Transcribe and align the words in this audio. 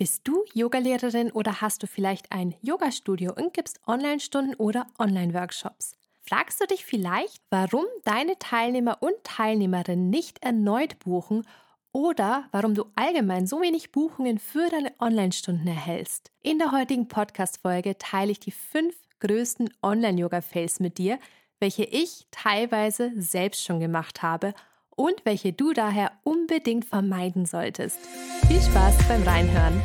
Bist 0.00 0.28
du 0.28 0.44
Yogalehrerin 0.54 1.32
oder 1.32 1.60
hast 1.60 1.82
du 1.82 1.88
vielleicht 1.88 2.30
ein 2.30 2.54
Yogastudio 2.62 3.32
und 3.34 3.52
gibst 3.52 3.80
Online-Stunden 3.84 4.54
oder 4.54 4.86
Online-Workshops? 4.96 5.96
Fragst 6.22 6.60
du 6.60 6.66
dich 6.68 6.84
vielleicht, 6.84 7.42
warum 7.50 7.84
deine 8.04 8.38
Teilnehmer 8.38 8.98
und 9.00 9.16
Teilnehmerinnen 9.24 10.08
nicht 10.08 10.40
erneut 10.44 11.00
buchen 11.00 11.44
oder 11.90 12.44
warum 12.52 12.76
du 12.76 12.84
allgemein 12.94 13.48
so 13.48 13.60
wenig 13.60 13.90
Buchungen 13.90 14.38
für 14.38 14.68
deine 14.68 14.92
Online-Stunden 15.00 15.66
erhältst? 15.66 16.30
In 16.42 16.60
der 16.60 16.70
heutigen 16.70 17.08
Podcast-Folge 17.08 17.98
teile 17.98 18.30
ich 18.30 18.38
die 18.38 18.52
fünf 18.52 18.94
größten 19.18 19.68
Online-Yoga-Fails 19.82 20.78
mit 20.78 20.98
dir, 20.98 21.18
welche 21.58 21.82
ich 21.82 22.28
teilweise 22.30 23.10
selbst 23.16 23.64
schon 23.64 23.80
gemacht 23.80 24.22
habe 24.22 24.54
und 24.98 25.24
welche 25.24 25.52
du 25.52 25.72
daher 25.72 26.10
unbedingt 26.24 26.84
vermeiden 26.84 27.46
solltest. 27.46 28.00
Viel 28.48 28.60
Spaß 28.60 28.96
beim 29.08 29.22
Reinhören. 29.22 29.80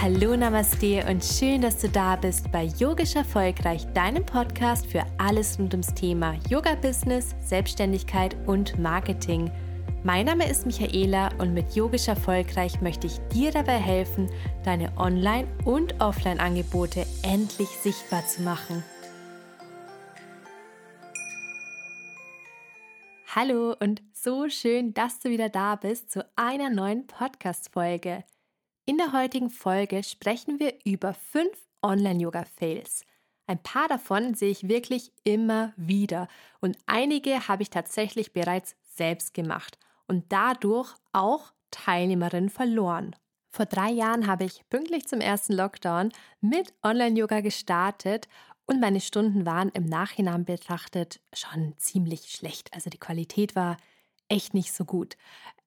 Hallo 0.00 0.36
Namaste 0.36 1.04
und 1.08 1.24
schön, 1.24 1.60
dass 1.60 1.78
du 1.78 1.88
da 1.88 2.16
bist 2.16 2.50
bei 2.50 2.64
Yogisch 2.76 3.14
Erfolgreich, 3.14 3.86
deinem 3.94 4.26
Podcast 4.26 4.86
für 4.86 5.04
alles 5.16 5.60
rund 5.60 5.74
ums 5.74 5.94
Thema 5.94 6.34
Yoga-Business, 6.48 7.36
Selbstständigkeit 7.40 8.36
und 8.48 8.76
Marketing. 8.80 9.48
Mein 10.02 10.26
Name 10.26 10.50
ist 10.50 10.66
Michaela 10.66 11.28
und 11.38 11.54
mit 11.54 11.76
Yogisch 11.76 12.08
Erfolgreich 12.08 12.80
möchte 12.80 13.06
ich 13.06 13.20
dir 13.32 13.52
dabei 13.52 13.78
helfen, 13.78 14.28
deine 14.64 14.90
Online- 14.98 15.46
und 15.64 16.00
Offline-Angebote 16.00 17.06
endlich 17.22 17.68
sichtbar 17.68 18.26
zu 18.26 18.42
machen. 18.42 18.82
Hallo 23.34 23.74
und 23.80 24.02
so 24.12 24.50
schön, 24.50 24.92
dass 24.92 25.18
du 25.18 25.30
wieder 25.30 25.48
da 25.48 25.76
bist 25.76 26.10
zu 26.10 26.22
einer 26.36 26.68
neuen 26.68 27.06
Podcast-Folge. 27.06 28.24
In 28.84 28.98
der 28.98 29.14
heutigen 29.14 29.48
Folge 29.48 30.02
sprechen 30.02 30.60
wir 30.60 30.74
über 30.84 31.14
fünf 31.14 31.56
Online-Yoga-Fails. 31.82 33.06
Ein 33.46 33.62
paar 33.62 33.88
davon 33.88 34.34
sehe 34.34 34.50
ich 34.50 34.68
wirklich 34.68 35.12
immer 35.24 35.72
wieder 35.78 36.28
und 36.60 36.76
einige 36.84 37.48
habe 37.48 37.62
ich 37.62 37.70
tatsächlich 37.70 38.34
bereits 38.34 38.76
selbst 38.82 39.32
gemacht 39.32 39.78
und 40.06 40.30
dadurch 40.30 40.94
auch 41.12 41.54
Teilnehmerinnen 41.70 42.50
verloren. 42.50 43.16
Vor 43.48 43.64
drei 43.64 43.90
Jahren 43.92 44.26
habe 44.26 44.44
ich 44.44 44.60
pünktlich 44.68 45.08
zum 45.08 45.22
ersten 45.22 45.54
Lockdown 45.54 46.10
mit 46.42 46.74
Online-Yoga 46.82 47.40
gestartet 47.40 48.28
und 48.72 48.80
meine 48.80 49.00
Stunden 49.00 49.44
waren 49.44 49.68
im 49.74 49.84
Nachhinein 49.84 50.46
betrachtet 50.46 51.20
schon 51.34 51.74
ziemlich 51.76 52.30
schlecht. 52.30 52.72
Also 52.72 52.88
die 52.88 52.98
Qualität 52.98 53.54
war 53.54 53.76
echt 54.28 54.54
nicht 54.54 54.72
so 54.72 54.86
gut. 54.86 55.16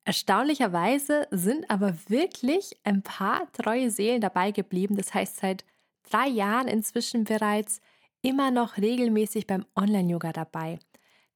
Erstaunlicherweise 0.05 1.27
sind 1.29 1.69
aber 1.69 1.95
wirklich 2.07 2.75
ein 2.83 3.03
paar 3.03 3.51
treue 3.51 3.91
Seelen 3.91 4.21
dabei 4.21 4.49
geblieben. 4.49 4.95
Das 4.97 5.13
heißt, 5.13 5.37
seit 5.37 5.65
drei 6.09 6.27
Jahren 6.27 6.67
inzwischen 6.67 7.25
bereits 7.25 7.79
immer 8.23 8.49
noch 8.49 8.77
regelmäßig 8.77 9.45
beim 9.45 9.65
Online-Yoga 9.75 10.33
dabei. 10.33 10.79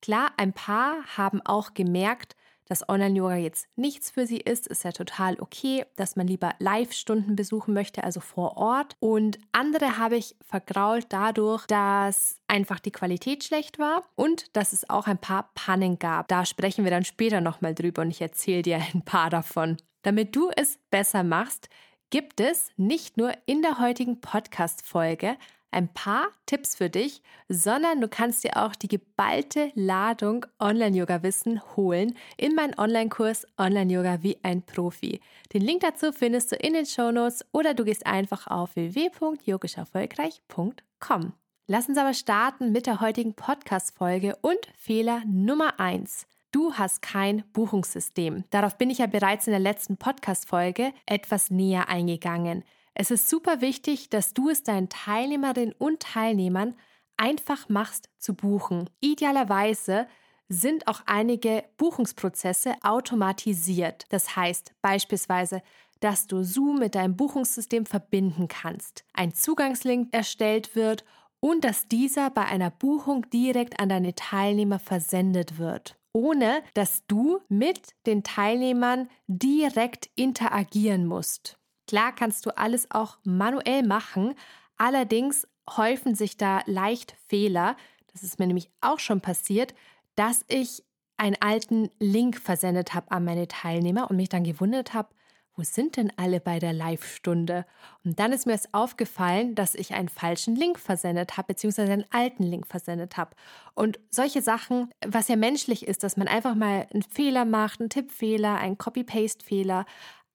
Klar, 0.01 0.31
ein 0.37 0.53
paar 0.53 1.03
haben 1.17 1.39
auch 1.45 1.75
gemerkt, 1.75 2.35
dass 2.69 2.87
Online-Yoga 2.87 3.35
jetzt 3.35 3.67
nichts 3.75 4.11
für 4.11 4.27
sie 4.27 4.37
ist, 4.37 4.67
ist 4.67 4.83
ja 4.83 4.91
total 4.91 5.37
okay, 5.39 5.85
dass 5.95 6.15
man 6.15 6.27
lieber 6.27 6.53
Live-Stunden 6.59 7.35
besuchen 7.35 7.73
möchte, 7.73 8.03
also 8.03 8.19
vor 8.19 8.57
Ort. 8.57 8.95
Und 8.99 9.39
andere 9.51 9.97
habe 9.97 10.17
ich 10.17 10.35
vergrault 10.47 11.07
dadurch, 11.09 11.65
dass 11.65 12.37
einfach 12.47 12.79
die 12.79 12.91
Qualität 12.91 13.43
schlecht 13.43 13.79
war 13.79 14.03
und 14.15 14.55
dass 14.55 14.71
es 14.71 14.89
auch 14.89 15.07
ein 15.07 15.17
paar 15.17 15.49
Pannen 15.55 15.97
gab. 15.97 16.27
Da 16.27 16.45
sprechen 16.45 16.83
wir 16.83 16.91
dann 16.91 17.05
später 17.05 17.41
nochmal 17.41 17.73
drüber 17.73 18.03
und 18.03 18.11
ich 18.11 18.21
erzähle 18.21 18.61
dir 18.61 18.79
ein 18.93 19.01
paar 19.03 19.31
davon. 19.31 19.77
Damit 20.03 20.35
du 20.35 20.51
es 20.55 20.79
besser 20.91 21.23
machst, 21.23 21.69
gibt 22.11 22.39
es 22.39 22.69
nicht 22.77 23.17
nur 23.17 23.33
in 23.47 23.61
der 23.63 23.79
heutigen 23.79 24.21
Podcast-Folge 24.21 25.37
ein 25.71 25.93
paar 25.93 26.27
Tipps 26.45 26.75
für 26.75 26.89
dich, 26.89 27.21
sondern 27.47 28.01
du 28.01 28.07
kannst 28.07 28.43
dir 28.43 28.57
auch 28.57 28.75
die 28.75 28.87
geballte 28.87 29.71
Ladung 29.75 30.45
Online-Yoga-Wissen 30.59 31.61
holen 31.75 32.15
in 32.37 32.55
meinen 32.55 32.77
Online-Kurs 32.77 33.45
Online-Yoga 33.57 34.23
wie 34.23 34.37
ein 34.43 34.61
Profi. 34.61 35.19
Den 35.53 35.61
Link 35.61 35.81
dazu 35.81 36.11
findest 36.11 36.51
du 36.51 36.55
in 36.55 36.73
den 36.73 36.85
Shownotes 36.85 37.45
oder 37.51 37.73
du 37.73 37.85
gehst 37.85 38.05
einfach 38.05 38.47
auf 38.47 38.75
www.yogischerfolgreich.com. 38.75 41.33
Lass 41.67 41.87
uns 41.87 41.97
aber 41.99 42.15
starten 42.15 42.71
mit 42.71 42.87
der 42.87 42.99
heutigen 42.99 43.35
Podcast-Folge 43.35 44.35
und 44.41 44.57
Fehler 44.75 45.21
Nummer 45.27 45.79
1. 45.79 46.25
Du 46.51 46.73
hast 46.73 47.03
kein 47.03 47.43
Buchungssystem. 47.53 48.43
Darauf 48.49 48.79
bin 48.79 48.89
ich 48.89 48.97
ja 48.97 49.05
bereits 49.05 49.45
in 49.45 49.51
der 49.51 49.59
letzten 49.59 49.97
Podcast-Folge 49.97 50.93
etwas 51.05 51.51
näher 51.51 51.87
eingegangen. 51.87 52.63
Es 52.93 53.11
ist 53.11 53.29
super 53.29 53.61
wichtig, 53.61 54.09
dass 54.09 54.33
du 54.33 54.49
es 54.49 54.63
deinen 54.63 54.89
Teilnehmerinnen 54.89 55.73
und 55.77 56.01
Teilnehmern 56.01 56.75
einfach 57.17 57.69
machst 57.69 58.09
zu 58.17 58.33
buchen. 58.33 58.89
Idealerweise 59.01 60.07
sind 60.47 60.87
auch 60.87 61.01
einige 61.05 61.63
Buchungsprozesse 61.77 62.73
automatisiert. 62.81 64.05
Das 64.09 64.35
heißt 64.35 64.73
beispielsweise, 64.81 65.61
dass 65.99 66.27
du 66.27 66.43
Zoom 66.43 66.79
mit 66.79 66.95
deinem 66.95 67.15
Buchungssystem 67.15 67.85
verbinden 67.85 68.47
kannst, 68.47 69.03
ein 69.13 69.33
Zugangslink 69.33 70.09
erstellt 70.13 70.75
wird 70.75 71.03
und 71.39 71.63
dass 71.63 71.87
dieser 71.87 72.29
bei 72.29 72.45
einer 72.45 72.71
Buchung 72.71 73.29
direkt 73.29 73.79
an 73.79 73.89
deine 73.89 74.15
Teilnehmer 74.15 74.79
versendet 74.79 75.57
wird, 75.57 75.97
ohne 76.13 76.63
dass 76.73 77.05
du 77.07 77.39
mit 77.49 77.95
den 78.05 78.23
Teilnehmern 78.23 79.09
direkt 79.27 80.09
interagieren 80.15 81.05
musst. 81.05 81.58
Klar 81.89 82.13
kannst 82.13 82.45
du 82.45 82.55
alles 82.55 82.91
auch 82.91 83.17
manuell 83.23 83.81
machen, 83.81 84.35
allerdings 84.77 85.47
häufen 85.67 86.13
sich 86.13 86.37
da 86.37 86.61
leicht 86.67 87.15
Fehler. 87.25 87.75
Das 88.13 88.21
ist 88.21 88.37
mir 88.37 88.45
nämlich 88.45 88.69
auch 88.79 88.99
schon 88.99 89.21
passiert, 89.21 89.73
dass 90.13 90.45
ich 90.49 90.83
einen 91.17 91.35
alten 91.39 91.89
Link 91.97 92.37
versendet 92.37 92.93
habe 92.93 93.09
an 93.09 93.25
meine 93.25 93.47
Teilnehmer 93.47 94.07
und 94.07 94.17
mich 94.17 94.29
dann 94.29 94.43
gewundert 94.43 94.93
habe, 94.93 95.09
wo 95.55 95.63
sind 95.63 95.97
denn 95.97 96.13
alle 96.15 96.39
bei 96.39 96.59
der 96.59 96.71
Live-Stunde? 96.71 97.65
Und 98.05 98.17
dann 98.19 98.31
ist 98.31 98.45
mir 98.45 98.53
es 98.53 98.73
aufgefallen, 98.73 99.55
dass 99.55 99.75
ich 99.75 99.93
einen 99.93 100.07
falschen 100.07 100.55
Link 100.55 100.79
versendet 100.79 101.35
habe, 101.35 101.47
beziehungsweise 101.47 101.91
einen 101.91 102.05
alten 102.11 102.43
Link 102.43 102.65
versendet 102.65 103.17
habe. 103.17 103.35
Und 103.73 103.99
solche 104.09 104.41
Sachen, 104.41 104.89
was 105.05 105.27
ja 105.27 105.35
menschlich 105.35 105.85
ist, 105.85 106.03
dass 106.03 106.15
man 106.15 106.29
einfach 106.29 106.55
mal 106.55 106.87
einen 106.93 107.03
Fehler 107.03 107.43
macht, 107.43 107.81
einen 107.81 107.89
Tippfehler, 107.89 108.55
einen 108.55 108.77
Copy-Paste-Fehler, 108.77 109.85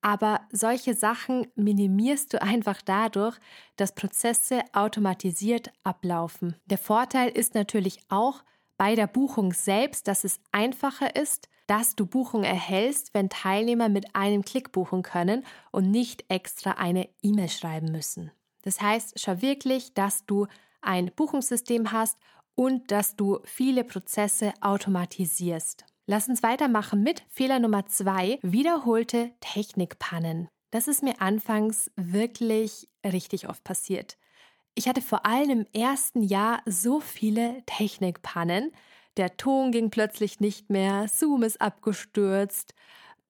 aber 0.05 0.41
solche 0.51 0.93
Sachen 0.93 1.47
minimierst 1.55 2.31
du 2.31 2.39
einfach 2.39 2.79
dadurch, 2.83 3.39
dass 3.75 3.95
Prozesse 3.95 4.61
automatisiert 4.71 5.73
ablaufen. 5.83 6.55
Der 6.67 6.77
Vorteil 6.77 7.29
ist 7.29 7.55
natürlich 7.55 7.97
auch 8.09 8.43
bei 8.77 8.93
der 8.93 9.07
Buchung 9.07 9.51
selbst, 9.51 10.07
dass 10.07 10.23
es 10.23 10.39
einfacher 10.51 11.15
ist, 11.15 11.49
dass 11.65 11.95
du 11.95 12.05
Buchung 12.05 12.43
erhältst, 12.43 13.15
wenn 13.15 13.29
Teilnehmer 13.29 13.89
mit 13.89 14.15
einem 14.15 14.45
Klick 14.45 14.71
buchen 14.71 15.01
können 15.01 15.43
und 15.71 15.89
nicht 15.89 16.25
extra 16.29 16.73
eine 16.73 17.09
E-Mail 17.23 17.49
schreiben 17.49 17.91
müssen. 17.91 18.29
Das 18.61 18.81
heißt, 18.81 19.19
schau 19.19 19.41
wirklich, 19.41 19.95
dass 19.95 20.23
du 20.27 20.45
ein 20.81 21.09
Buchungssystem 21.15 21.91
hast 21.91 22.19
und 22.53 22.91
dass 22.91 23.15
du 23.15 23.39
viele 23.43 23.83
Prozesse 23.83 24.53
automatisierst. 24.61 25.83
Lass 26.07 26.29
uns 26.29 26.43
weitermachen 26.43 27.01
mit 27.01 27.23
Fehler 27.29 27.59
Nummer 27.59 27.87
zwei, 27.87 28.37
wiederholte 28.43 29.31
Technikpannen. 29.39 30.47
Das 30.69 30.87
ist 30.87 31.01
mir 31.01 31.19
anfangs 31.19 31.89
wirklich 31.95 32.87
richtig 33.03 33.49
oft 33.49 33.63
passiert. 33.63 34.17
Ich 34.75 34.87
hatte 34.87 35.01
vor 35.01 35.25
allem 35.25 35.49
im 35.49 35.65
ersten 35.73 36.21
Jahr 36.21 36.61
so 36.67 36.99
viele 36.99 37.63
Technikpannen. 37.65 38.71
Der 39.17 39.35
Ton 39.37 39.71
ging 39.71 39.89
plötzlich 39.89 40.39
nicht 40.39 40.69
mehr, 40.69 41.07
Zoom 41.07 41.41
ist 41.41 41.59
abgestürzt, 41.59 42.75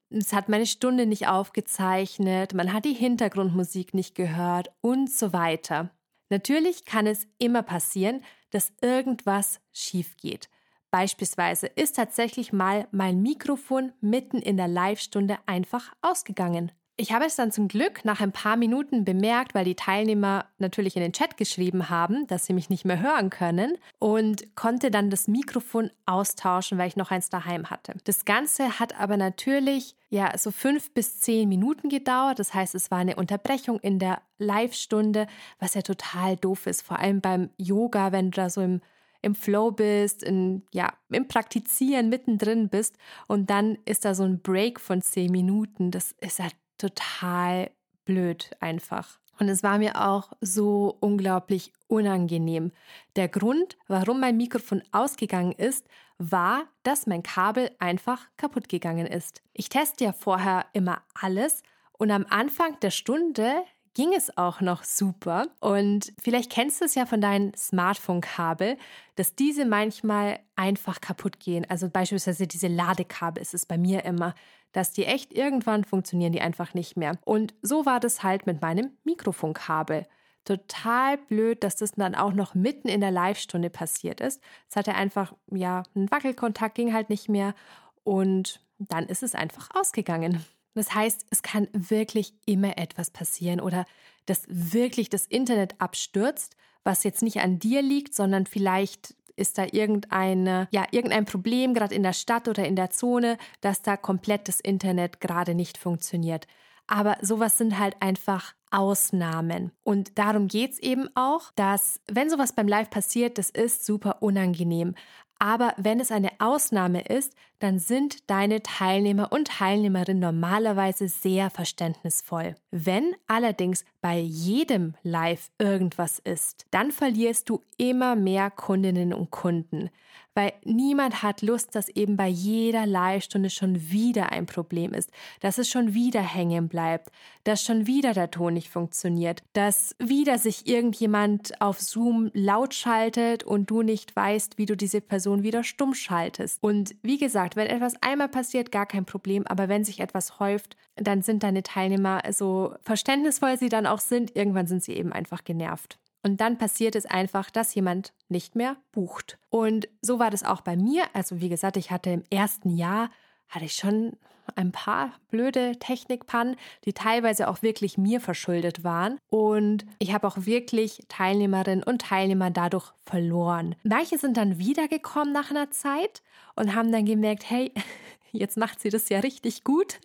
es 0.09 0.34
hat 0.34 0.50
meine 0.50 0.66
Stunde 0.66 1.06
nicht 1.06 1.28
aufgezeichnet, 1.28 2.53
man 2.53 2.74
hat 2.74 2.86
die 2.86 2.94
Hintergrundmusik 2.94 3.94
nicht 3.94 4.16
gehört 4.16 4.69
und 4.81 5.10
so 5.10 5.31
weiter. 5.31 5.92
Natürlich 6.30 6.86
kann 6.86 7.07
es 7.07 7.28
immer 7.38 7.63
passieren, 7.63 8.21
dass 8.50 8.74
irgendwas 8.81 9.62
schief 9.71 10.18
geht. 10.18 10.50
Beispielsweise 10.95 11.68
ist 11.68 11.97
tatsächlich 11.97 12.53
mal 12.53 12.88
mein 12.92 13.21
Mikrofon 13.21 13.92
mitten 14.00 14.38
in 14.38 14.56
der 14.56 14.69
Live-Stunde 14.69 15.36
einfach 15.45 15.92
ausgegangen. 16.01 16.71
Ich 16.95 17.12
habe 17.12 17.25
es 17.25 17.36
dann 17.36 17.51
zum 17.51 17.68
Glück 17.68 18.06
nach 18.06 18.21
ein 18.21 18.31
paar 18.31 18.56
Minuten 18.56 19.03
bemerkt, 19.03 19.53
weil 19.53 19.65
die 19.65 19.75
Teilnehmer 19.75 20.45
natürlich 20.57 20.95
in 20.95 21.01
den 21.01 21.12
Chat 21.12 21.36
geschrieben 21.36 21.89
haben, 21.89 22.27
dass 22.27 22.45
sie 22.45 22.53
mich 22.53 22.69
nicht 22.69 22.86
mehr 22.86 23.01
hören 23.01 23.30
können 23.30 23.77
und 24.00 24.56
konnte 24.56 24.89
dann 24.89 25.09
das 25.09 25.27
Mikrofon 25.27 25.92
austauschen, 26.06 26.77
weil 26.77 26.88
ich 26.88 26.95
noch 26.95 27.12
eins 27.12 27.30
daheim 27.30 27.69
hatte. 27.69 27.95
Das 28.06 28.24
Ganze 28.24 28.80
hat 28.80 28.97
aber 28.97 29.18
natürlich 29.18 29.97
ja 30.07 30.38
so 30.38 30.50
fünf 30.50 30.94
bis 30.94 31.19
zehn 31.19 31.50
Minuten 31.50 31.89
gedauert. 31.89 32.39
Das 32.39 32.53
heißt, 32.53 32.74
es 32.74 32.89
war 32.89 33.00
eine 33.00 33.18
Unterbrechung 33.18 33.81
in 33.81 34.00
der 34.00 34.21
Live-Stunde, 34.38 35.27
was 35.59 35.74
ja 35.74 35.81
total 35.81 36.38
doof 36.38 36.68
ist, 36.68 36.83
vor 36.83 37.00
allem 37.00 37.19
beim 37.19 37.50
Yoga, 37.57 38.13
wenn 38.13 38.31
du 38.31 38.38
da 38.38 38.50
so 38.50 38.62
im 38.62 38.80
im 39.25 39.33
Flow 39.33 39.72
bist, 39.72 40.22
in, 40.22 40.63
ja, 40.72 40.94
im 41.10 41.27
Praktizieren 41.27 42.10
mittendrin 42.10 42.69
bist 42.69 42.95
und 43.27 43.50
dann 43.50 43.77
ist 43.86 44.06
da 44.06 44.13
so 44.13 44.24
ein 44.24 44.39
Break 44.39 44.80
von 44.80 45.01
zehn 45.01 45.31
Minuten. 45.31 45.89
Das 45.89 46.12
ist 46.22 46.38
ja 46.38 46.48
total 46.77 47.72
blöd 48.06 48.51
einfach. 48.60 49.19
Und 49.39 49.50
es 49.50 49.63
war 49.63 49.80
mir 49.80 50.07
auch 50.07 50.31
so 50.42 50.95
unglaublich 51.00 51.74
unangenehm. 51.88 52.72
Der 53.16 53.27
Grund, 53.27 53.77
warum 53.88 54.19
mein 54.19 54.38
Mikrofon 54.38 54.83
ausgegangen 54.92 55.51
ist, 55.54 55.88
war, 56.19 56.63
dass 56.83 57.07
mein 57.07 57.24
Kabel 57.24 57.71
einfach 57.80 58.28
kaputt 58.38 58.69
gegangen 58.69 59.07
ist. 59.07 59.42
Ich 59.54 59.69
teste 59.69 60.06
ja 60.06 60.13
vorher 60.13 60.68
immer 60.74 61.01
alles 61.19 61.63
und 61.94 62.12
am 62.12 62.25
Anfang 62.30 62.80
der 62.80 62.92
Stunde 62.92 63.63
ging 63.95 64.13
es 64.13 64.38
auch 64.38 64.62
noch 64.62 64.83
super. 64.83 65.47
Und 65.59 66.13
vielleicht 66.21 66.51
kennst 66.51 66.81
du 66.81 66.86
es 66.86 66.94
ja 66.94 67.07
von 67.07 67.21
deinen 67.21 67.56
Smartphone-Kabel, 67.56 68.77
dass 69.15 69.36
diese 69.36 69.65
manchmal 69.65 70.39
einfach 70.56 71.01
kaputt 71.01 71.39
gehen. 71.39 71.65
Also 71.68 71.89
beispielsweise 71.89 72.45
diese 72.45 72.68
Ladekabel 72.68 73.42
ist 73.42 73.56
es 73.56 73.65
bei 73.65 73.77
mir 73.77 74.06
immer, 74.06 74.36
dass 74.74 74.92
die 74.92 75.06
echt 75.06 75.33
irgendwann 75.33 75.86
funktionieren 75.86 76.33
die 76.33 76.42
einfach 76.42 76.74
nicht 76.74 76.97
mehr. 76.97 77.13
Und 77.24 77.53
so 77.62 77.86
war 77.86 78.00
das 78.00 78.21
halt 78.21 78.45
mit 78.45 78.62
meinem 78.62 78.92
Mikrofonkabel. 79.06 80.06
Total 80.44 81.18
blöd, 81.18 81.63
dass 81.63 81.77
das 81.77 81.94
dann 81.94 82.13
auch 82.13 82.33
noch 82.33 82.53
mitten 82.53 82.89
in 82.89 83.00
der 83.00 83.12
Live-Stunde 83.12 83.69
passiert 83.69 84.19
ist. 84.19 84.42
Es 84.69 84.75
hatte 84.75 84.94
einfach, 84.94 85.33
ja, 85.50 85.83
ein 85.95 86.12
Wackelkontakt 86.12 86.75
ging 86.75 86.94
halt 86.94 87.09
nicht 87.09 87.30
mehr 87.30 87.56
und 88.03 88.59
dann 88.77 89.06
ist 89.07 89.24
es 89.24 89.33
einfach 89.33 89.69
ausgegangen. 89.74 90.45
Das 90.75 90.94
heißt, 90.94 91.25
es 91.30 91.42
kann 91.42 91.68
wirklich 91.74 92.33
immer 92.45 92.77
etwas 92.77 93.10
passieren 93.10 93.60
oder 93.60 93.86
dass 94.25 94.44
wirklich 94.48 95.10
das 95.10 95.25
Internet 95.25 95.80
abstürzt, 95.80 96.56
was 96.83 97.04
jetzt 97.04 97.24
nicht 97.24 97.39
an 97.39 97.60
dir 97.60 97.81
liegt, 97.81 98.13
sondern 98.13 98.45
vielleicht 98.45 99.16
ist 99.36 99.57
da 99.57 99.66
irgendeine, 99.72 100.68
ja, 100.72 100.86
irgendein 100.92 101.25
Problem, 101.25 101.74
gerade 101.74 101.95
in 101.95 102.04
der 102.04 102.13
Stadt 102.13 102.48
oder 102.48 102.66
in 102.66 102.75
der 102.75 102.89
Zone, 102.92 103.38
dass 103.62 103.81
da 103.81 103.98
komplett 103.98 104.48
das 104.48 104.60
Internet 104.60 105.19
gerade 105.19 105.56
nicht 105.56 105.77
funktioniert. 105.77 106.48
Aber 106.88 107.18
sowas 107.21 107.57
sind 107.57 107.80
halt 107.80 107.95
einfach 108.00 108.54
Ausnahmen. 108.69 109.71
Und 109.83 110.18
darum 110.19 110.48
geht 110.48 110.74
es 110.74 110.80
eben 110.80 111.10
auch, 111.16 111.51
dass 111.56 112.00
wenn 112.12 112.30
sowas 112.30 112.54
beim 112.54 112.68
Live 112.68 112.89
passiert, 112.89 113.38
das 113.38 113.50
ist 113.50 113.86
super 113.86 114.21
unangenehm. 114.21 114.95
Aber 115.39 115.73
wenn 115.77 115.99
es 115.99 116.11
eine 116.11 116.31
Ausnahme 116.39 117.01
ist, 117.01 117.33
dann 117.59 117.79
sind 117.79 118.29
deine 118.29 118.61
Teilnehmer 118.63 119.31
und 119.31 119.47
Teilnehmerinnen 119.47 120.21
normalerweise 120.21 121.07
sehr 121.07 121.49
verständnisvoll. 121.49 122.55
Wenn 122.71 123.15
allerdings 123.27 123.85
bei 124.01 124.17
jedem 124.17 124.95
Live 125.03 125.51
irgendwas 125.57 126.19
ist, 126.19 126.65
dann 126.71 126.91
verlierst 126.91 127.49
du 127.49 127.61
immer 127.77 128.15
mehr 128.15 128.49
Kundinnen 128.49 129.13
und 129.13 129.31
Kunden 129.31 129.89
weil 130.35 130.53
niemand 130.63 131.23
hat 131.23 131.41
Lust, 131.41 131.73
dass 131.75 131.89
eben 131.89 132.17
bei 132.17 132.27
jeder 132.27 132.85
Live-Stunde 132.85 133.49
schon 133.49 133.89
wieder 133.89 134.31
ein 134.31 134.45
Problem 134.45 134.93
ist, 134.93 135.09
dass 135.39 135.57
es 135.57 135.69
schon 135.69 135.93
wieder 135.93 136.21
hängen 136.21 136.67
bleibt, 136.67 137.09
dass 137.45 137.63
schon 137.63 137.87
wieder 137.87 138.13
der 138.13 138.29
Ton 138.29 138.53
nicht 138.53 138.69
funktioniert, 138.69 139.41
dass 139.53 139.95
wieder 139.97 140.37
sich 140.37 140.67
irgendjemand 140.67 141.59
auf 141.61 141.79
Zoom 141.79 142.29
laut 142.33 142.73
schaltet 142.73 143.43
und 143.43 143.69
du 143.69 143.81
nicht 143.81 144.15
weißt, 144.15 144.57
wie 144.57 144.65
du 144.65 144.75
diese 144.75 145.01
Person 145.01 145.43
wieder 145.43 145.63
stumm 145.63 145.93
schaltest. 145.93 146.61
Und 146.61 146.95
wie 147.01 147.17
gesagt, 147.17 147.55
wenn 147.55 147.67
etwas 147.67 147.95
einmal 148.01 148.29
passiert, 148.29 148.71
gar 148.71 148.85
kein 148.85 149.05
Problem, 149.05 149.47
aber 149.47 149.69
wenn 149.69 149.85
sich 149.85 149.99
etwas 150.01 150.39
häuft, 150.39 150.75
dann 150.95 151.21
sind 151.21 151.43
deine 151.43 151.63
Teilnehmer 151.63 152.21
so 152.31 152.75
verständnisvoll 152.81 153.57
sie 153.57 153.69
dann 153.69 153.85
auch 153.85 153.99
sind, 153.99 154.35
irgendwann 154.35 154.67
sind 154.67 154.83
sie 154.83 154.93
eben 154.93 155.13
einfach 155.13 155.43
genervt. 155.43 155.97
Und 156.25 156.42
dann 156.42 156.57
passiert 156.57 156.95
es 156.95 157.06
einfach, 157.06 157.51
dass 157.51 157.75
jemand 157.75 158.12
nicht 158.30 158.56
mehr 158.56 158.77
bucht. 158.92 159.38
Und 159.51 159.88
so 160.01 160.18
war 160.18 160.31
das 160.31 160.42
auch 160.42 160.62
bei 160.62 160.75
mir. 160.75 161.04
Also 161.13 161.39
wie 161.39 161.50
gesagt, 161.50 161.77
ich 161.77 161.92
hatte 161.92 162.10
im 162.10 162.24
ersten 162.31 162.72
Jahr, 162.72 163.12
hatte 163.48 163.66
ich 163.66 163.74
schon 163.74 164.13
ein 164.56 164.72
paar 164.72 165.12
blöde 165.30 165.74
Technikpannen, 165.77 166.56
die 166.83 166.94
teilweise 166.94 167.48
auch 167.48 167.62
wirklich 167.62 168.00
mir 168.00 168.19
verschuldet 168.19 168.83
waren. 168.83 169.19
Und 169.30 169.86
ich 170.00 170.16
habe 170.16 170.25
auch 170.25 170.48
wirklich 170.48 171.04
Teilnehmerinnen 171.10 171.83
und 171.83 172.01
Teilnehmer 172.01 172.50
dadurch 172.50 172.92
verloren. 173.06 173.75
Manche 173.83 174.18
sind 174.18 174.36
dann 174.36 174.57
wiedergekommen 174.57 175.31
nach 175.31 175.51
einer 175.51 175.69
Zeit 175.69 176.24
und 176.56 176.74
haben 176.74 176.92
dann 176.92 177.06
gemerkt, 177.06 177.48
hey, 177.51 177.71
jetzt 178.31 178.57
macht 178.57 178.81
sie 178.81 178.89
das 178.89 179.10
ja 179.10 179.19
richtig 179.19 179.63
gut 179.63 180.00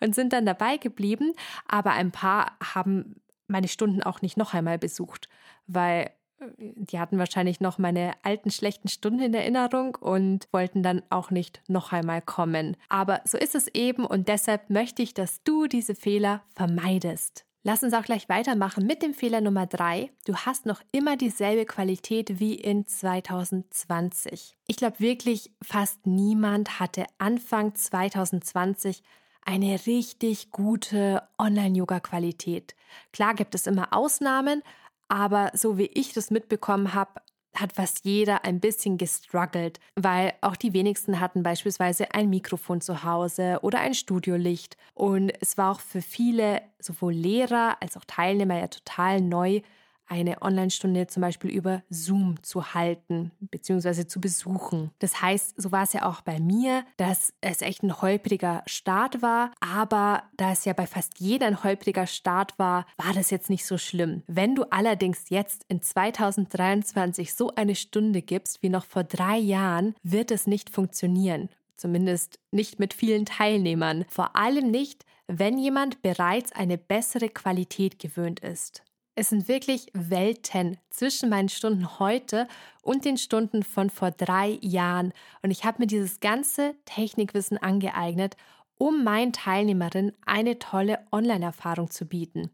und 0.00 0.14
sind 0.14 0.32
dann 0.32 0.46
dabei 0.46 0.78
geblieben. 0.78 1.34
Aber 1.68 1.90
ein 1.90 2.12
paar 2.12 2.56
haben 2.74 3.20
meine 3.50 3.68
Stunden 3.68 4.02
auch 4.02 4.22
nicht 4.22 4.36
noch 4.36 4.54
einmal 4.54 4.78
besucht, 4.78 5.28
weil 5.66 6.10
äh, 6.40 6.46
die 6.58 6.98
hatten 6.98 7.18
wahrscheinlich 7.18 7.60
noch 7.60 7.78
meine 7.78 8.12
alten 8.22 8.50
schlechten 8.50 8.88
Stunden 8.88 9.20
in 9.20 9.34
Erinnerung 9.34 9.96
und 9.96 10.48
wollten 10.52 10.82
dann 10.82 11.02
auch 11.10 11.30
nicht 11.30 11.62
noch 11.68 11.92
einmal 11.92 12.22
kommen. 12.22 12.76
Aber 12.88 13.20
so 13.24 13.36
ist 13.36 13.54
es 13.54 13.68
eben 13.68 14.04
und 14.06 14.28
deshalb 14.28 14.70
möchte 14.70 15.02
ich, 15.02 15.14
dass 15.14 15.42
du 15.42 15.66
diese 15.66 15.94
Fehler 15.94 16.42
vermeidest. 16.54 17.44
Lass 17.62 17.82
uns 17.82 17.92
auch 17.92 18.04
gleich 18.04 18.30
weitermachen 18.30 18.86
mit 18.86 19.02
dem 19.02 19.12
Fehler 19.12 19.42
Nummer 19.42 19.66
drei. 19.66 20.10
Du 20.24 20.34
hast 20.34 20.64
noch 20.64 20.80
immer 20.92 21.18
dieselbe 21.18 21.66
Qualität 21.66 22.40
wie 22.40 22.54
in 22.54 22.86
2020. 22.86 24.56
Ich 24.66 24.76
glaube 24.76 24.98
wirklich, 24.98 25.52
fast 25.62 26.06
niemand 26.06 26.80
hatte 26.80 27.04
Anfang 27.18 27.74
2020 27.74 29.02
eine 29.44 29.86
richtig 29.86 30.50
gute 30.50 31.22
Online-Yoga-Qualität. 31.38 32.74
Klar 33.12 33.34
gibt 33.34 33.54
es 33.54 33.66
immer 33.66 33.88
Ausnahmen, 33.92 34.62
aber 35.08 35.50
so 35.54 35.76
wie 35.78 35.86
ich 35.86 36.12
das 36.12 36.30
mitbekommen 36.30 36.94
habe, 36.94 37.20
hat 37.54 37.72
fast 37.72 38.04
jeder 38.04 38.44
ein 38.44 38.60
bisschen 38.60 38.96
gestruggelt, 38.96 39.80
weil 39.96 40.34
auch 40.40 40.56
die 40.56 40.72
wenigsten 40.72 41.18
hatten 41.18 41.42
beispielsweise 41.42 42.14
ein 42.14 42.30
Mikrofon 42.30 42.80
zu 42.80 43.02
Hause 43.02 43.58
oder 43.62 43.80
ein 43.80 43.94
Studiolicht. 43.94 44.76
Und 44.94 45.32
es 45.40 45.58
war 45.58 45.72
auch 45.72 45.80
für 45.80 46.00
viele, 46.00 46.62
sowohl 46.78 47.12
Lehrer 47.12 47.76
als 47.80 47.96
auch 47.96 48.04
Teilnehmer, 48.06 48.58
ja 48.58 48.68
total 48.68 49.20
neu, 49.20 49.62
eine 50.10 50.42
Online-Stunde 50.42 51.06
zum 51.06 51.22
Beispiel 51.22 51.50
über 51.50 51.82
Zoom 51.88 52.42
zu 52.42 52.74
halten 52.74 53.30
bzw. 53.40 54.06
zu 54.06 54.20
besuchen. 54.20 54.90
Das 54.98 55.22
heißt, 55.22 55.54
so 55.56 55.72
war 55.72 55.84
es 55.84 55.92
ja 55.92 56.04
auch 56.04 56.20
bei 56.20 56.40
mir, 56.40 56.84
dass 56.96 57.32
es 57.40 57.62
echt 57.62 57.82
ein 57.82 58.02
holpriger 58.02 58.62
Start 58.66 59.22
war, 59.22 59.52
aber 59.60 60.24
da 60.36 60.52
es 60.52 60.64
ja 60.64 60.72
bei 60.72 60.86
fast 60.86 61.20
jeder 61.20 61.46
ein 61.46 61.62
holpriger 61.62 62.06
Start 62.06 62.58
war, 62.58 62.86
war 62.96 63.14
das 63.14 63.30
jetzt 63.30 63.50
nicht 63.50 63.64
so 63.64 63.78
schlimm. 63.78 64.22
Wenn 64.26 64.56
du 64.56 64.64
allerdings 64.64 65.30
jetzt 65.30 65.64
in 65.68 65.80
2023 65.80 67.32
so 67.32 67.54
eine 67.54 67.76
Stunde 67.76 68.20
gibst 68.20 68.62
wie 68.62 68.68
noch 68.68 68.84
vor 68.84 69.04
drei 69.04 69.38
Jahren, 69.38 69.94
wird 70.02 70.32
es 70.32 70.46
nicht 70.46 70.70
funktionieren. 70.70 71.48
Zumindest 71.76 72.40
nicht 72.50 72.78
mit 72.80 72.92
vielen 72.92 73.24
Teilnehmern. 73.24 74.04
Vor 74.08 74.36
allem 74.36 74.70
nicht, 74.70 75.06
wenn 75.28 75.56
jemand 75.56 76.02
bereits 76.02 76.52
eine 76.52 76.76
bessere 76.76 77.28
Qualität 77.28 77.98
gewöhnt 77.98 78.40
ist. 78.40 78.82
Es 79.20 79.28
sind 79.28 79.48
wirklich 79.48 79.88
Welten 79.92 80.78
zwischen 80.88 81.28
meinen 81.28 81.50
Stunden 81.50 81.98
heute 81.98 82.48
und 82.80 83.04
den 83.04 83.18
Stunden 83.18 83.62
von 83.62 83.90
vor 83.90 84.12
drei 84.12 84.58
Jahren. 84.62 85.12
Und 85.42 85.50
ich 85.50 85.66
habe 85.66 85.82
mir 85.82 85.86
dieses 85.86 86.20
ganze 86.20 86.74
Technikwissen 86.86 87.58
angeeignet, 87.58 88.38
um 88.78 89.04
meinen 89.04 89.34
Teilnehmerinnen 89.34 90.14
eine 90.24 90.58
tolle 90.58 91.00
Online-Erfahrung 91.12 91.90
zu 91.90 92.06
bieten. 92.06 92.48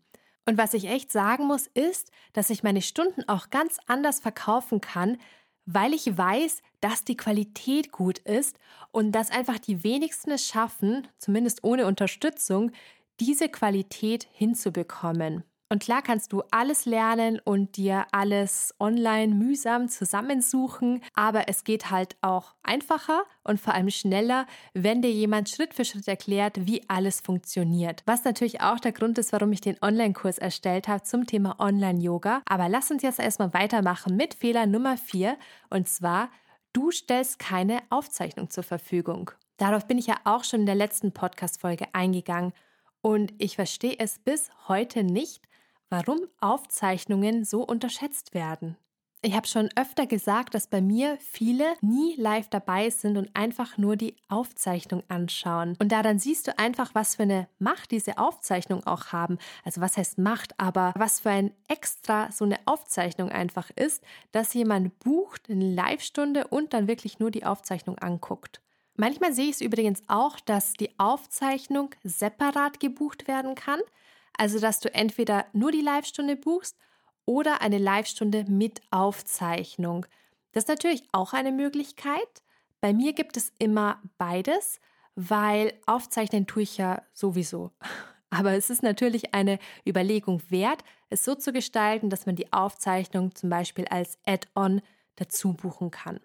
Und 0.44 0.58
was 0.58 0.74
ich 0.74 0.88
echt 0.88 1.12
sagen 1.12 1.46
muss, 1.46 1.68
ist, 1.68 2.10
dass 2.32 2.50
ich 2.50 2.64
meine 2.64 2.82
Stunden 2.82 3.22
auch 3.28 3.50
ganz 3.50 3.78
anders 3.86 4.18
verkaufen 4.18 4.80
kann, 4.80 5.18
weil 5.66 5.94
ich 5.94 6.18
weiß, 6.18 6.62
dass 6.80 7.04
die 7.04 7.16
Qualität 7.16 7.92
gut 7.92 8.18
ist 8.18 8.58
und 8.90 9.12
dass 9.12 9.30
einfach 9.30 9.60
die 9.60 9.84
wenigsten 9.84 10.32
es 10.32 10.48
schaffen, 10.48 11.06
zumindest 11.18 11.62
ohne 11.62 11.86
Unterstützung, 11.86 12.72
diese 13.20 13.48
Qualität 13.48 14.26
hinzubekommen. 14.32 15.44
Und 15.68 15.82
klar 15.82 16.00
kannst 16.00 16.32
du 16.32 16.44
alles 16.52 16.86
lernen 16.86 17.40
und 17.40 17.76
dir 17.76 18.06
alles 18.12 18.72
online 18.78 19.34
mühsam 19.34 19.88
zusammensuchen, 19.88 21.02
aber 21.14 21.48
es 21.48 21.64
geht 21.64 21.90
halt 21.90 22.16
auch 22.20 22.54
einfacher 22.62 23.24
und 23.42 23.60
vor 23.60 23.74
allem 23.74 23.90
schneller, 23.90 24.46
wenn 24.74 25.02
dir 25.02 25.10
jemand 25.10 25.48
Schritt 25.48 25.74
für 25.74 25.84
Schritt 25.84 26.06
erklärt, 26.06 26.66
wie 26.66 26.88
alles 26.88 27.20
funktioniert. 27.20 28.04
Was 28.06 28.22
natürlich 28.22 28.60
auch 28.60 28.78
der 28.78 28.92
Grund 28.92 29.18
ist, 29.18 29.32
warum 29.32 29.50
ich 29.52 29.60
den 29.60 29.76
Online-Kurs 29.82 30.38
erstellt 30.38 30.86
habe 30.86 31.02
zum 31.02 31.26
Thema 31.26 31.58
Online-Yoga. 31.58 32.42
Aber 32.48 32.68
lass 32.68 32.92
uns 32.92 33.02
jetzt 33.02 33.18
erstmal 33.18 33.52
weitermachen 33.52 34.16
mit 34.16 34.34
Fehler 34.34 34.66
Nummer 34.66 34.96
4 34.96 35.36
und 35.68 35.88
zwar, 35.88 36.30
du 36.72 36.92
stellst 36.92 37.40
keine 37.40 37.80
Aufzeichnung 37.90 38.50
zur 38.50 38.62
Verfügung. 38.62 39.32
Darauf 39.56 39.88
bin 39.88 39.98
ich 39.98 40.06
ja 40.06 40.16
auch 40.22 40.44
schon 40.44 40.60
in 40.60 40.66
der 40.66 40.74
letzten 40.76 41.10
Podcast-Folge 41.12 41.86
eingegangen. 41.92 42.52
Und 43.00 43.32
ich 43.38 43.56
verstehe 43.56 43.96
es 43.98 44.18
bis 44.18 44.50
heute 44.68 45.04
nicht, 45.04 45.45
warum 45.90 46.20
Aufzeichnungen 46.40 47.44
so 47.44 47.62
unterschätzt 47.62 48.34
werden. 48.34 48.76
Ich 49.22 49.34
habe 49.34 49.48
schon 49.48 49.70
öfter 49.74 50.06
gesagt, 50.06 50.54
dass 50.54 50.68
bei 50.68 50.80
mir 50.80 51.16
viele 51.18 51.64
nie 51.80 52.14
live 52.16 52.48
dabei 52.48 52.90
sind 52.90 53.16
und 53.16 53.34
einfach 53.34 53.76
nur 53.76 53.96
die 53.96 54.14
Aufzeichnung 54.28 55.02
anschauen. 55.08 55.74
Und 55.80 55.90
daran 55.90 56.18
siehst 56.18 56.46
du 56.46 56.56
einfach, 56.58 56.94
was 56.94 57.16
für 57.16 57.24
eine 57.24 57.48
Macht 57.58 57.90
diese 57.90 58.18
Aufzeichnung 58.18 58.86
auch 58.86 59.06
haben. 59.06 59.38
Also 59.64 59.80
was 59.80 59.96
heißt 59.96 60.18
Macht, 60.18 60.60
aber 60.60 60.92
was 60.96 61.20
für 61.20 61.30
ein 61.30 61.52
Extra 61.66 62.30
so 62.30 62.44
eine 62.44 62.58
Aufzeichnung 62.66 63.30
einfach 63.30 63.70
ist, 63.74 64.04
dass 64.30 64.54
jemand 64.54 64.96
bucht 65.00 65.50
eine 65.50 65.74
Live-Stunde 65.74 66.46
und 66.46 66.72
dann 66.72 66.86
wirklich 66.86 67.18
nur 67.18 67.32
die 67.32 67.44
Aufzeichnung 67.44 67.98
anguckt. 67.98 68.60
Manchmal 68.94 69.32
sehe 69.32 69.46
ich 69.46 69.56
es 69.56 69.60
übrigens 69.60 70.02
auch, 70.06 70.38
dass 70.40 70.74
die 70.74 70.98
Aufzeichnung 70.98 71.90
separat 72.04 72.80
gebucht 72.80 73.26
werden 73.28 73.54
kann. 73.54 73.80
Also, 74.36 74.58
dass 74.60 74.80
du 74.80 74.92
entweder 74.92 75.46
nur 75.52 75.72
die 75.72 75.80
Live-Stunde 75.80 76.36
buchst 76.36 76.76
oder 77.24 77.60
eine 77.60 77.78
Live-Stunde 77.78 78.44
mit 78.48 78.80
Aufzeichnung. 78.90 80.06
Das 80.52 80.64
ist 80.64 80.68
natürlich 80.68 81.02
auch 81.12 81.32
eine 81.32 81.52
Möglichkeit. 81.52 82.42
Bei 82.80 82.92
mir 82.92 83.12
gibt 83.12 83.36
es 83.36 83.52
immer 83.58 84.00
beides, 84.18 84.80
weil 85.14 85.72
aufzeichnen 85.86 86.46
tue 86.46 86.62
ich 86.62 86.76
ja 86.76 87.02
sowieso. 87.12 87.72
Aber 88.30 88.52
es 88.52 88.70
ist 88.70 88.82
natürlich 88.82 89.34
eine 89.34 89.58
Überlegung 89.86 90.42
wert, 90.50 90.82
es 91.08 91.24
so 91.24 91.34
zu 91.34 91.52
gestalten, 91.52 92.10
dass 92.10 92.26
man 92.26 92.36
die 92.36 92.52
Aufzeichnung 92.52 93.34
zum 93.34 93.50
Beispiel 93.50 93.86
als 93.86 94.18
Add-on 94.26 94.82
dazu 95.14 95.54
buchen 95.54 95.90
kann. 95.90 96.20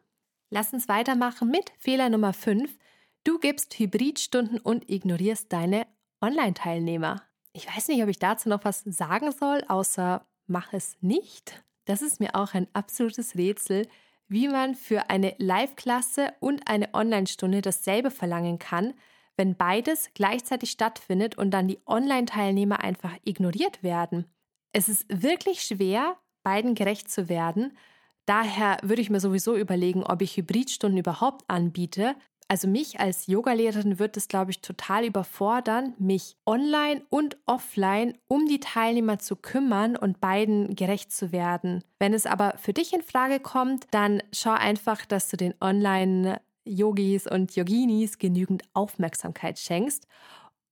Lass 0.49 0.73
uns 0.73 0.89
weitermachen 0.89 1.49
mit 1.49 1.71
Fehler 1.77 2.09
Nummer 2.09 2.33
5. 2.33 2.77
Du 3.23 3.39
gibst 3.39 3.77
Hybridstunden 3.79 4.59
und 4.59 4.89
ignorierst 4.89 5.53
deine 5.53 5.87
Online-Teilnehmer. 6.21 7.21
Ich 7.53 7.67
weiß 7.67 7.89
nicht, 7.89 8.01
ob 8.01 8.09
ich 8.09 8.19
dazu 8.19 8.49
noch 8.49 8.63
was 8.63 8.81
sagen 8.85 9.31
soll, 9.31 9.63
außer 9.67 10.25
mach 10.47 10.73
es 10.73 10.97
nicht. 11.01 11.63
Das 11.85 12.01
ist 12.01 12.19
mir 12.19 12.35
auch 12.35 12.53
ein 12.53 12.67
absolutes 12.73 13.35
Rätsel, 13.35 13.87
wie 14.27 14.47
man 14.47 14.75
für 14.75 15.09
eine 15.09 15.35
Live-Klasse 15.37 16.33
und 16.39 16.67
eine 16.69 16.93
Online-Stunde 16.93 17.61
dasselbe 17.61 18.11
verlangen 18.11 18.59
kann, 18.59 18.93
wenn 19.35 19.57
beides 19.57 20.09
gleichzeitig 20.13 20.71
stattfindet 20.71 21.37
und 21.37 21.51
dann 21.51 21.67
die 21.67 21.81
Online-Teilnehmer 21.85 22.79
einfach 22.79 23.17
ignoriert 23.25 23.83
werden. 23.83 24.25
Es 24.71 24.87
ist 24.87 25.05
wirklich 25.09 25.63
schwer, 25.63 26.17
beiden 26.43 26.75
gerecht 26.75 27.11
zu 27.11 27.27
werden. 27.27 27.77
Daher 28.25 28.77
würde 28.83 29.01
ich 29.01 29.09
mir 29.09 29.19
sowieso 29.19 29.57
überlegen, 29.57 30.03
ob 30.03 30.21
ich 30.21 30.37
Hybridstunden 30.37 30.99
überhaupt 30.99 31.43
anbiete, 31.49 32.15
also 32.51 32.67
mich 32.67 32.99
als 32.99 33.27
Yogalehrerin 33.27 33.97
wird 33.97 34.17
es, 34.17 34.27
glaube 34.27 34.51
ich, 34.51 34.59
total 34.59 35.05
überfordern, 35.05 35.93
mich 35.99 36.35
online 36.45 37.01
und 37.07 37.37
offline 37.45 38.17
um 38.27 38.45
die 38.45 38.59
Teilnehmer 38.59 39.19
zu 39.19 39.37
kümmern 39.37 39.95
und 39.95 40.19
beiden 40.19 40.75
gerecht 40.75 41.13
zu 41.13 41.31
werden. 41.31 41.81
Wenn 41.97 42.13
es 42.13 42.25
aber 42.25 42.55
für 42.57 42.73
dich 42.73 42.91
in 42.91 43.03
Frage 43.03 43.39
kommt, 43.39 43.85
dann 43.91 44.21
schau 44.33 44.51
einfach, 44.51 45.05
dass 45.05 45.29
du 45.29 45.37
den 45.37 45.53
Online 45.61 46.41
Yogis 46.65 47.25
und 47.25 47.55
Yoginis 47.55 48.17
genügend 48.17 48.63
Aufmerksamkeit 48.73 49.57
schenkst 49.57 50.05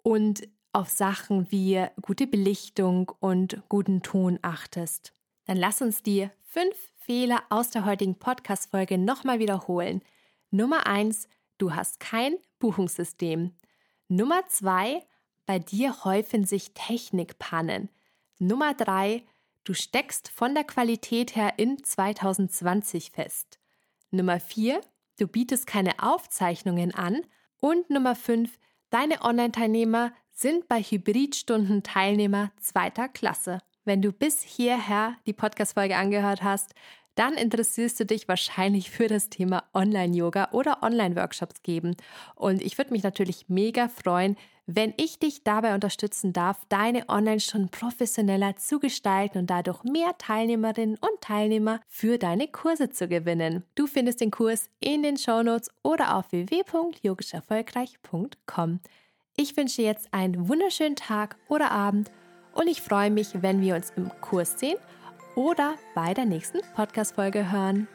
und 0.04 0.50
auf 0.74 0.90
Sachen 0.90 1.50
wie 1.50 1.86
gute 2.02 2.28
Belichtung 2.28 3.10
und 3.22 3.64
guten 3.70 4.02
Ton 4.02 4.38
achtest. 4.42 5.14
Dann 5.46 5.56
lass 5.56 5.82
uns 5.82 6.04
die 6.04 6.30
fünf 6.42 6.76
Fehler 6.98 7.42
aus 7.50 7.70
der 7.70 7.86
heutigen 7.86 8.16
Podcast-Folge 8.16 8.98
nochmal 8.98 9.40
wiederholen. 9.40 10.02
Nummer 10.52 10.86
eins, 10.86 11.30
du 11.60 11.76
hast 11.76 12.00
kein 12.00 12.36
Buchungssystem. 12.58 13.54
Nummer 14.08 14.48
zwei, 14.48 15.06
bei 15.46 15.60
dir 15.60 16.04
häufen 16.04 16.46
sich 16.46 16.74
Technikpannen. 16.74 17.90
Nummer 18.40 18.74
drei, 18.74 19.24
du 19.64 19.74
steckst 19.74 20.30
von 20.30 20.56
der 20.56 20.64
Qualität 20.64 21.36
her 21.36 21.54
in 21.58 21.84
2020 21.84 23.12
fest. 23.12 23.60
Nummer 24.12 24.40
vier, 24.40 24.82
du 25.20 25.28
bietest 25.28 25.68
keine 25.68 26.02
Aufzeichnungen 26.02 26.94
an. 26.94 27.22
Und 27.62 27.90
Nummer 27.90 28.16
fünf, 28.16 28.58
deine 28.90 29.22
Online-Teilnehmer 29.22 30.14
sind 30.32 30.68
bei 30.68 30.82
Hybridstunden 30.82 31.84
Teilnehmer 31.84 32.52
zweiter 32.60 33.10
Klasse. 33.10 33.60
Wenn 33.84 34.02
du 34.02 34.12
bis 34.12 34.42
hierher 34.42 35.18
die 35.26 35.34
Podcast-Folge 35.34 35.98
angehört 35.98 36.44
hast, 36.44 36.74
dann 37.20 37.34
interessierst 37.34 38.00
du 38.00 38.06
dich 38.06 38.30
wahrscheinlich 38.30 38.90
für 38.90 39.08
das 39.08 39.30
Thema 39.30 39.66
Online-Yoga 39.74 40.52
oder 40.54 40.82
Online-Workshops 40.82 41.62
geben. 41.64 41.98
Und 42.36 42.62
ich 42.62 42.78
würde 42.78 42.94
mich 42.94 43.04
natürlich 43.04 43.50
mega 43.50 43.90
freuen, 43.90 44.38
wenn 44.68 44.94
ich 44.96 45.20
dich 45.20 45.44
dabei 45.44 45.76
unterstützen 45.76 46.32
darf, 46.32 46.62
deine 46.70 47.10
Online-Stunden 47.10 47.68
professioneller 47.70 48.56
zu 48.56 48.80
gestalten 48.80 49.40
und 49.40 49.50
dadurch 49.50 49.84
mehr 49.84 50.18
Teilnehmerinnen 50.18 50.96
und 50.96 51.20
Teilnehmer 51.20 51.82
für 51.90 52.18
deine 52.18 52.48
Kurse 52.48 52.90
zu 52.90 53.10
gewinnen. 53.10 53.66
Du 53.76 53.86
findest 53.86 54.22
den 54.22 54.32
Kurs 54.32 54.70
in 54.80 55.04
den 55.04 55.18
Shownotes 55.18 55.72
oder 55.84 56.16
auf 56.16 56.32
www.yogischerfolgreich.com. 56.32 58.80
Ich 59.36 59.58
wünsche 59.58 59.82
jetzt 59.82 60.14
einen 60.14 60.48
wunderschönen 60.48 60.96
Tag 60.96 61.36
oder 61.50 61.72
Abend 61.72 62.12
und 62.54 62.68
ich 62.68 62.82
freue 62.82 63.12
mich, 63.12 63.42
wenn 63.42 63.60
wir 63.60 63.76
uns 63.76 63.92
im 63.98 64.10
Kurs 64.22 64.58
sehen 64.58 64.78
oder 65.40 65.76
bei 65.96 66.14
der 66.14 66.26
nächsten 66.26 66.60
Podcast-Folge 66.76 67.50
hören. 67.50 67.88